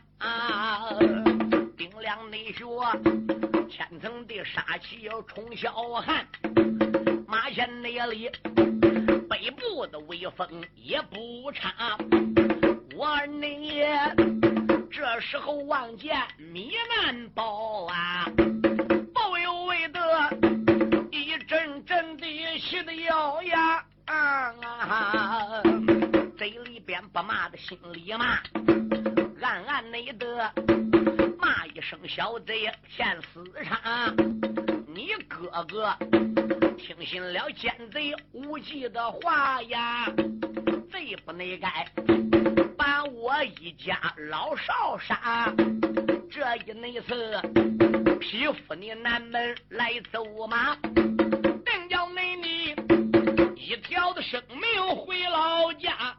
[1.76, 2.64] 冰凉内穴，
[3.70, 6.26] 千层的杀气要冲霄汉，
[7.26, 8.30] 马前内里。
[9.30, 11.96] 北部的威风也不差，
[12.94, 13.82] 我你
[14.92, 19.98] 这时候望见米南豹啊，不由为得
[21.10, 22.26] 一阵阵的
[22.58, 24.52] 喜得咬牙啊！
[26.36, 28.38] 嘴里边不骂的心里骂，
[29.40, 30.52] 暗暗内得
[31.38, 34.14] 骂一声小贼骗私娼，
[34.88, 35.96] 你哥哥。
[36.76, 40.04] 听信了奸贼无忌的话呀，
[40.92, 41.86] 贼不内该
[42.76, 43.98] 把我一家
[44.30, 45.52] 老少杀。
[46.30, 47.40] 这一内次
[48.18, 52.74] 匹夫你南门来走马，定叫你你
[53.56, 56.16] 一条的生命回老家。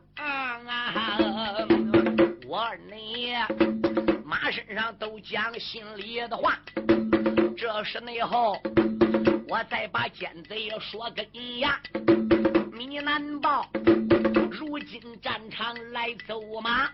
[2.47, 3.33] 我二你
[4.23, 6.57] 马身上都讲心里的话，
[7.57, 8.61] 这是内后。
[9.47, 11.25] 我再把奸贼说根
[11.59, 11.79] 牙，
[12.71, 13.67] 米南豹
[14.51, 16.89] 如今战场来走马，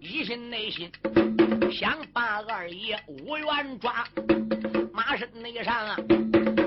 [0.00, 0.90] 一心内心
[1.70, 4.04] 想把二爷五元抓，
[4.92, 5.96] 马身内上啊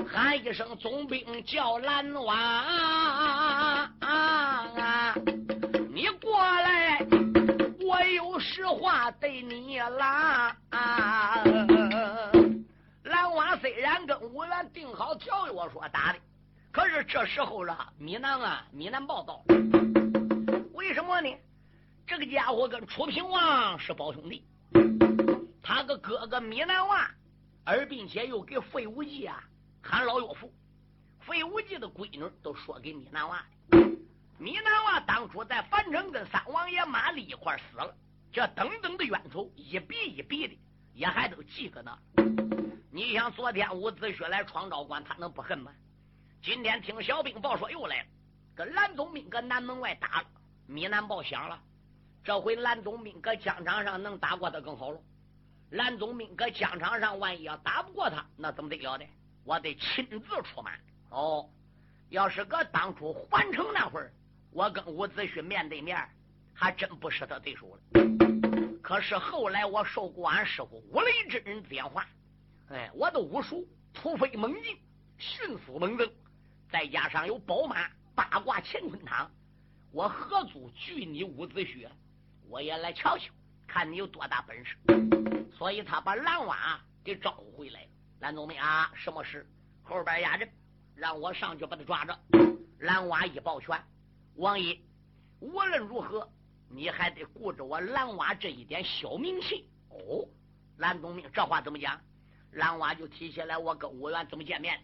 [0.08, 3.90] 喊一声总兵叫蓝娃，
[5.92, 7.04] 你过来，
[7.80, 10.56] 我有实话对你啦。
[13.04, 16.18] 蓝娃虽然跟五元定好条约，我说打的，
[16.72, 19.44] 可是这时候了，米南啊，米南报道，
[20.72, 21.28] 为什么呢？
[22.06, 24.42] 这个家伙跟楚平王是胞兄弟，
[25.62, 27.10] 他个哥哥米南娃，
[27.64, 29.44] 而并且又给费无忌啊
[29.82, 30.50] 喊老岳父，
[31.20, 33.78] 费无忌的闺女都说给米南娃的。
[34.38, 37.94] 米南娃当初在樊城跟三王爷马丽一块死了，
[38.32, 40.58] 这等等的冤仇一笔一笔的
[40.94, 41.98] 也还都记搁那。
[42.90, 45.70] 你想昨天伍子胥来闯昭关，他能不恨吗？
[46.44, 48.06] 今天听小兵报说又来了，
[48.56, 50.26] 跟蓝总兵搁南门外打了，
[50.66, 51.56] 米南报响了。
[52.24, 55.00] 这回蓝总兵搁疆场上能打过他更好了。
[55.70, 59.06] 蓝总兵搁疆场上万一要打不过他，那怎么得了的？
[59.44, 60.72] 我得亲自出马。
[61.10, 61.48] 哦，
[62.08, 64.12] 要是搁当初环城那会儿，
[64.50, 65.96] 我跟伍子胥面对面，
[66.52, 67.80] 还真不是他对手了。
[68.82, 72.04] 可是后来我受过俺师傅五雷真人点化。
[72.68, 74.76] 哎，我的武术突飞猛进，
[75.18, 76.10] 迅速猛增，
[76.72, 79.30] 再加上有宝马八卦乾坤汤，
[79.90, 81.86] 我何足惧你伍子胥？
[82.48, 83.30] 我也来瞧瞧，
[83.66, 84.74] 看你有多大本事。
[85.52, 87.88] 所以他把蓝娃给招回来了。
[88.20, 89.46] 蓝总兵啊，什么事？
[89.82, 90.48] 后边压着，
[90.94, 92.18] 让我上去把他抓着。
[92.78, 93.78] 蓝娃一抱拳，
[94.36, 94.80] 王爷，
[95.40, 96.26] 无论如何，
[96.70, 99.68] 你还得顾着我蓝娃这一点小名气。
[99.90, 100.26] 哦，
[100.78, 102.00] 蓝总兵，这话怎么讲？
[102.52, 104.82] 蓝娃就提起来，我跟武元怎么见面？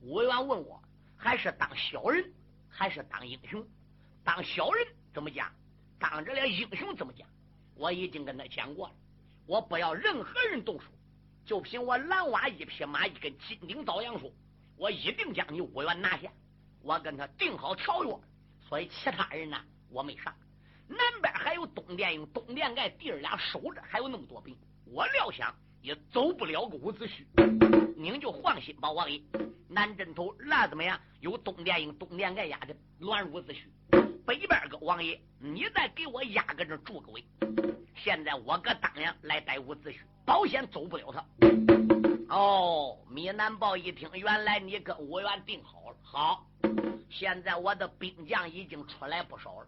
[0.00, 0.82] 武元问我，
[1.22, 2.24] 还是当小人，
[2.66, 3.62] 还是当英雄？
[4.24, 5.52] 当小人怎么讲？
[5.98, 7.28] 当着了英雄怎么讲？
[7.74, 8.94] 我已经跟他讲过了，
[9.46, 10.86] 我不要任何人动手，
[11.44, 14.34] 就凭我蓝娃一匹马，一根金顶枣阳树，
[14.76, 16.32] 我一定将你武元拿下。
[16.80, 18.18] 我跟他定好条约，
[18.66, 20.34] 所以其他人呢，我没上。
[20.88, 24.56] 南边还有东殿营、东殿盖弟儿俩守着，还有那么多兵，
[24.86, 25.54] 我料想。
[25.82, 29.20] 也走不了个伍子胥，您就放心吧，王爷。
[29.68, 30.98] 南镇头那怎么样？
[31.20, 33.58] 有东殿营、东殿盖压的乱伍子胥。
[34.24, 37.22] 北边个王爷，你再给我压个这住个位。
[37.94, 41.22] 现在我搁当阳来逮伍子胥，保险走不了他。
[42.34, 45.96] 哦，米南豹一听，原来你跟吴元定好了。
[46.02, 46.46] 好，
[47.10, 49.66] 现在我的兵将已经出来不少了，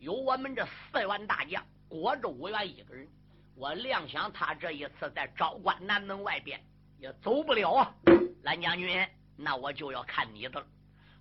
[0.00, 3.08] 有我们这四员大将裹着吴元一个人。
[3.56, 6.62] 我料想他这一次在昭关南门外边
[7.04, 7.94] 也走不了啊，
[8.44, 10.66] 蓝将军，那我就要看你的了。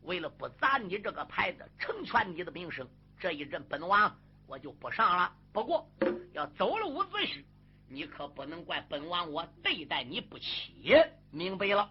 [0.04, 2.88] 为了不砸你这个牌子，成全你的名声，
[3.20, 4.18] 这一阵本王
[4.48, 5.30] 我就不上了。
[5.52, 5.86] 不过
[6.32, 7.44] 要走了伍子胥，
[7.90, 10.96] 你可不能怪本王我对待你不起，
[11.32, 11.90] 明白了？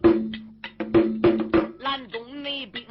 [1.80, 2.86] 蓝宗内兵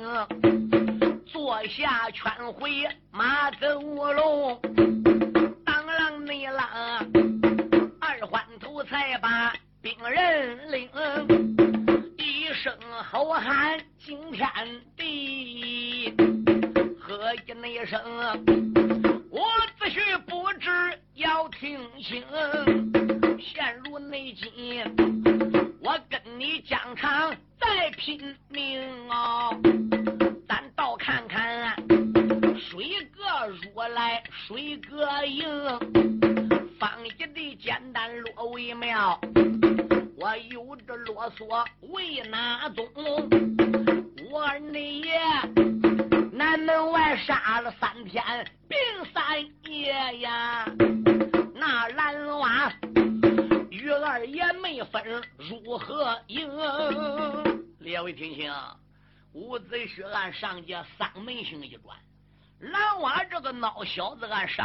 [1.25, 4.61] 坐下劝回马走龙，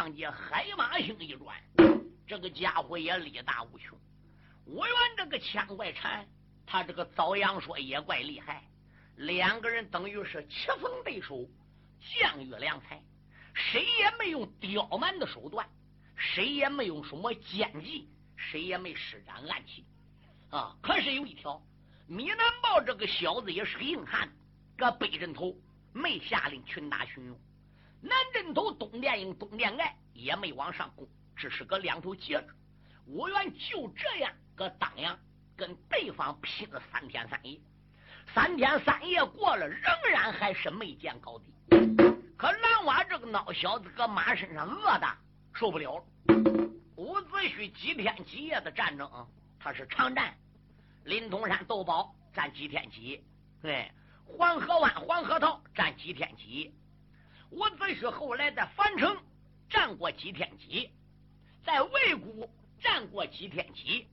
[0.07, 1.57] 上界海马星一转，
[2.29, 3.99] 这个家伙也力大无穷。
[4.65, 6.25] 我元这个枪怪缠，
[6.65, 8.63] 他这个遭阳说也怪厉害，
[9.17, 11.45] 两个人等于是棋逢对手，
[12.21, 13.03] 将遇良才，
[13.53, 15.69] 谁也没用刁蛮的手段，
[16.15, 18.09] 谁也没用什么奸计。
[18.37, 19.85] 谁也没施展暗器
[20.51, 20.77] 啊！
[20.83, 21.61] 可是有一条，
[22.07, 24.31] 米南豹这个小子也是硬汉，
[24.77, 25.57] 搁北镇头
[25.95, 27.41] 没下令群打群勇，
[28.01, 32.47] 南镇头东殿营东殿外也没往上攻，只是个两头截着。
[33.07, 35.19] 我愿就这样搁当阳
[35.57, 37.59] 跟对方拼了三天三夜，
[38.35, 41.53] 三天三夜过了，仍然还是没见高低。
[42.37, 45.07] 可蓝娃这个孬小子搁马身上饿的
[45.55, 46.05] 受不了了。
[46.97, 49.11] 伍子胥几天几夜的战争，
[49.59, 50.35] 他是常战。
[51.05, 53.25] 临潼山斗宝战几天几夜，
[53.63, 53.91] 对，
[54.25, 56.73] 黄河湾黄河套战几天几夜。
[57.51, 59.17] 伍子胥后来在樊城
[59.69, 60.91] 战过几天几，
[61.65, 64.07] 在魏谷战过几天几，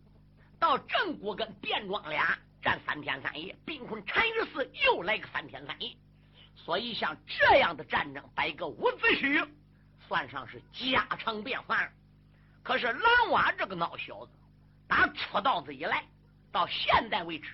[0.60, 5.96] 到郑国跟卞庄俩战三天三夜，兵困单于寺又来个三天三夜。
[6.56, 9.46] 所以像这样的战争，摆个伍子胥
[10.08, 11.92] 算上是家常便饭。
[12.62, 14.32] 可是蓝娃这个孬小子，
[14.88, 16.06] 打出道子以来
[16.52, 17.50] 到现在为止，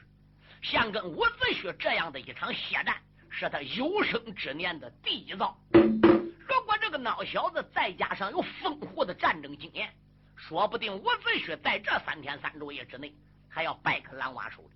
[0.62, 5.58] 像跟伍子胥这样的一场血战，是他有生之年的第一遭。
[5.72, 9.94] 如果这个孬小子再加上有丰富的战争经验，
[10.36, 13.14] 说不定伍子胥在这三天三昼夜之内
[13.48, 14.70] 还要败给蓝娃手里。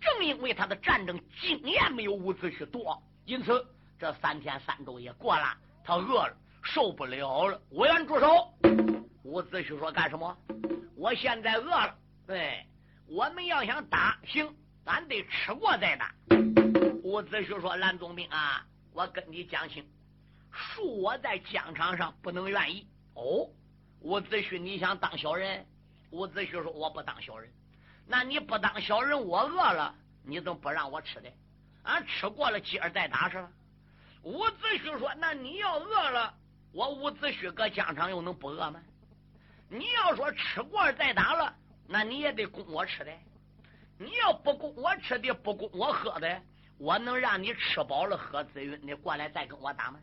[0.00, 3.66] 正因为他的战争经验没有伍子胥多，因此
[3.98, 7.60] 这三天三昼夜过了，他饿了，受不了了。
[7.70, 8.52] 委员住手。
[9.22, 10.36] 伍子胥说：“干什么？
[10.96, 11.96] 我现在饿了。
[12.26, 12.66] 对，
[13.06, 16.14] 我们要想打，行，咱得吃过再打。”
[17.14, 19.88] 伍子胥说：“蓝总兵啊，我跟你讲清，
[20.52, 23.48] 恕我在疆场上不能愿意。”哦，
[24.00, 25.64] 伍子胥，你想当小人？
[26.10, 27.48] 伍子胥说：“我不当小人。
[28.04, 29.94] 那你不当小人，我饿了，
[30.24, 31.32] 你怎么不让我吃的？
[31.84, 33.48] 俺吃过了，今儿再打是吧？”
[34.24, 36.34] 伍子胥说：“那你要饿了，
[36.72, 38.82] 我伍子胥搁疆场又能不饿吗？”
[39.70, 41.54] 你要说吃过了再打了，
[41.86, 43.12] 那你也得供我吃的。
[43.98, 46.42] 你要不供我吃的，不供我喝的，
[46.84, 49.98] 我能让你吃饱了喝滋润的过来再跟我打吗？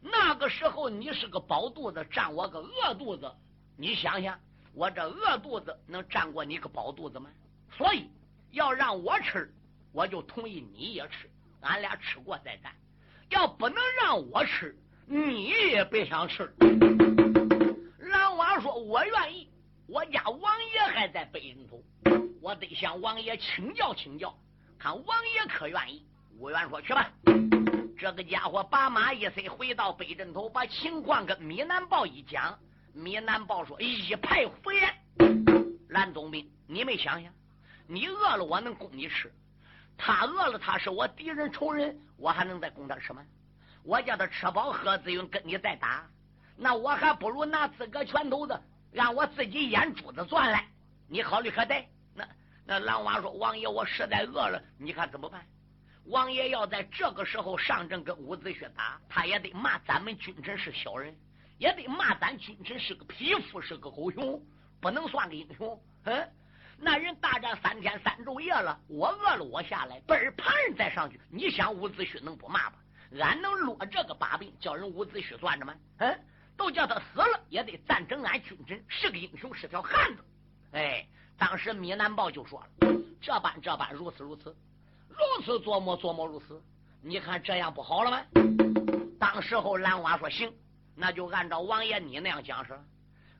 [0.00, 3.30] 那个时候你是个饱肚子，占我个饿肚子，
[3.76, 4.40] 你想想，
[4.72, 7.28] 我这饿肚子能占过你个饱肚子吗？
[7.76, 8.08] 所以
[8.52, 9.52] 要让我吃，
[9.92, 11.28] 我就同意你也吃，
[11.60, 12.74] 俺俩吃过再战。
[13.28, 16.50] 要不能让我吃，你也别想吃。
[17.98, 19.46] 狼王说：“我愿意，
[19.86, 21.82] 我家王爷还在北京头，
[22.40, 24.34] 我得向王爷请教请教，
[24.78, 26.02] 看王爷可愿意。”
[26.38, 27.10] 吴元说：“去吧。”
[27.96, 32.58] 这个家伙把马一塞，回到北镇头，把情况跟米南豹一讲。
[32.92, 34.94] 米南豹说：“一派胡言！
[35.88, 37.32] 蓝总兵，你没想想，
[37.86, 39.32] 你饿了我能供你吃，
[39.96, 43.24] 他饿了他是我敌人仇人，我还能再供他吃吗？
[43.84, 46.04] 我叫他吃饱喝滋润，跟你再打。”
[46.56, 48.60] 那我还不如拿自个拳头子，
[48.92, 50.66] 让我自己眼珠子钻来。
[51.08, 51.84] 你考虑可得？
[52.14, 52.28] 那
[52.66, 55.44] 那狼娃说：“王爷，我实在饿了，你看怎么办？”
[56.06, 61.14] 王爷要在这个时候上阵跟伍子胥打，他也得骂咱们君臣是小人，
[61.58, 64.40] 也得骂咱君臣是个匹夫，是个狗熊，
[64.80, 65.80] 不能算个英雄。
[66.04, 66.32] 嗯，
[66.76, 72.76] 那人大战三天三昼夜了，我饿了，我下来，本旁人再上去，你想伍子胥能不骂吗？
[73.20, 75.74] 俺能落这个把柄，叫人伍子胥算着吗？
[75.98, 76.20] 嗯。
[76.56, 80.24] 都叫他死了，也得赞成俺君臣是个英雄，是条汉子。
[80.70, 81.04] 哎，
[81.36, 82.68] 当时米南豹就说了
[83.20, 84.56] ：“这般这般，如此如此，
[85.16, 86.62] 如此琢磨琢磨如此。
[87.00, 88.22] 你看这样不好了吗？”
[89.20, 90.52] 当时候兰娃说：“行，
[90.94, 92.78] 那就按照王爷你那样讲是。”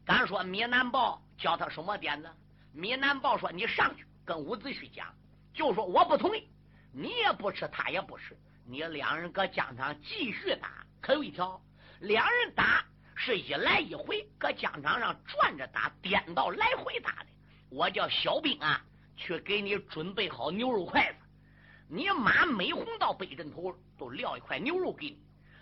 [0.04, 2.30] 敢说米南豹教他什么点子？
[2.72, 5.06] 米南豹说：“你上去跟伍子胥讲，
[5.54, 6.46] 就说我不同意，
[6.92, 10.84] 你也不吃，他也不吃，你两人搁疆场继续打。
[11.00, 11.60] 可有一条，
[12.00, 17.26] 两人打是一来一回，搁疆场上转着打，颠倒来回打的。
[17.70, 18.82] 我叫小兵啊，
[19.16, 21.18] 去给你准备好牛肉筷子。
[21.88, 25.16] 你马每逢到北镇头，都撂一块牛肉给你；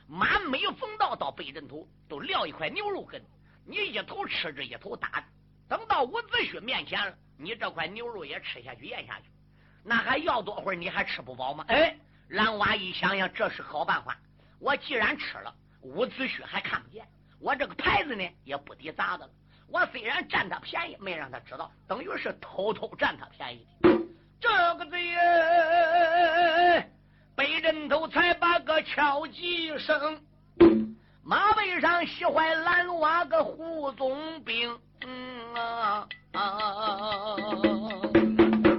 [0.07, 3.25] 马每逢到到北镇头，都撂一块牛肉给你。
[3.65, 5.27] 你一头吃着，一头打着。”
[5.69, 9.27] 等到伍子胥面前了，你这块牛肉也吃下去咽下去，
[9.83, 10.75] 那还要多会儿？
[10.75, 11.65] 你还吃不饱吗？
[11.69, 11.97] 哎，
[12.29, 14.19] 蓝娃一想想，这是好办法。
[14.59, 17.09] 我既然吃了，伍子胥还看不见，
[17.41, 19.33] 我这个牌子呢也不抵砸的了。
[19.67, 24.02] 我虽然占他便宜，没让他知道，等于是偷偷占他便宜的。
[24.43, 25.15] 这个贼，
[27.37, 30.21] 被人头才把个敲几声，
[31.23, 34.77] 马背上喜欢蓝娃个胡总兵。
[35.05, 37.37] 嗯啊啊！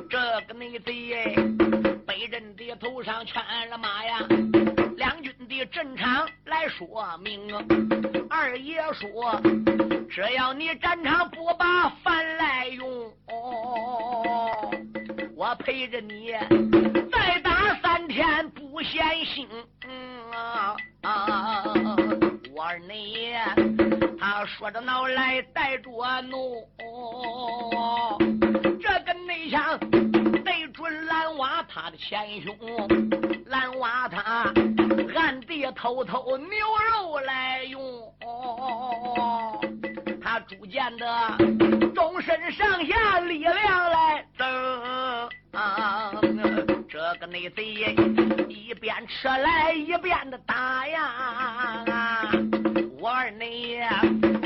[0.10, 1.36] 这个内贼哎，
[2.06, 4.20] 被人爹头上圈了马呀，
[5.64, 7.56] 两军的阵场来说明。
[8.30, 9.40] 二爷说，
[10.10, 13.12] 只要你战场不把饭来用，
[15.36, 16.34] 我陪着你
[17.12, 19.48] 再打三天不嫌腥。
[19.88, 20.32] 嗯！
[22.54, 23.40] 我二内爷。
[24.20, 25.90] 他说着闹来带着
[26.24, 26.68] 怒，
[28.82, 29.80] 这个内向
[30.84, 32.54] 对准蓝娃他的前胸，
[33.46, 34.54] 蓝娃他
[35.16, 36.48] 暗地偷偷牛
[36.92, 37.82] 肉来用，
[40.22, 41.38] 他逐渐的
[41.96, 43.56] 终身上下力量
[43.92, 45.30] 来增。
[46.90, 47.96] 这个内贼
[48.50, 52.30] 一边吃来一边的打呀。
[53.00, 53.88] 我二内爷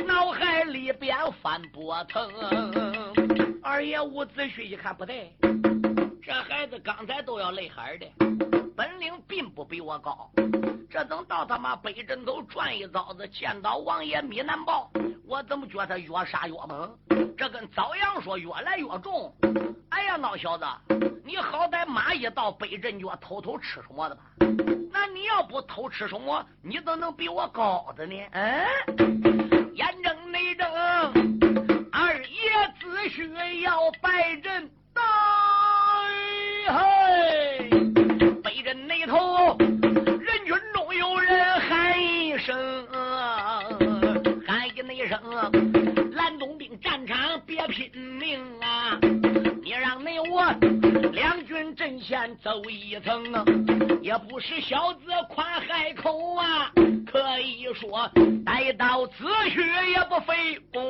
[0.05, 2.29] 脑海里边翻波腾，
[3.63, 5.31] 二爷伍子胥一看不对，
[6.23, 8.05] 这孩子刚才都要泪海的，
[8.75, 10.29] 本领并不比我高，
[10.89, 14.91] 这等到他妈北镇头转一遭子，见到王爷米南豹，
[15.25, 16.97] 我怎么觉得越杀越猛？
[17.37, 19.33] 这跟早阳说越来越重。
[19.89, 20.65] 哎呀，老小子，
[21.23, 24.21] 你好歹马一到北镇就要偷偷吃什么的吧？
[24.91, 28.15] 那你要不偷吃什么，你怎能比我高的呢？
[28.31, 28.67] 嗯，
[29.73, 30.69] 严正内睁，
[31.91, 32.49] 二爷
[32.79, 34.69] 子胥要拜阵，
[36.69, 37.69] 嘿，
[38.43, 42.85] 北镇那头人群中有人喊一声，
[44.45, 45.17] 喊一声，
[46.11, 48.99] 蓝东兵战场别拼命啊！
[49.63, 50.45] 你让你我
[51.13, 53.45] 两军阵线走一层啊！
[54.01, 54.99] 也不是小子
[55.29, 56.69] 夸海口啊，
[57.09, 58.09] 可以说
[58.45, 59.61] 待到子虚
[59.91, 60.87] 也不费功。